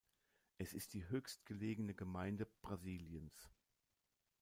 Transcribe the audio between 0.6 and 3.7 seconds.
ist die höchstgelegene Gemeinde Brasiliens.